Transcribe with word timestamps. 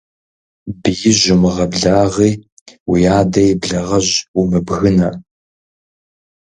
Биижь 0.81 1.25
умыгъэблагъи, 1.35 2.31
уи 2.89 3.01
адэ 3.19 3.41
и 3.51 3.53
благъэжь 3.61 4.13
умыбгынэ. 4.39 5.09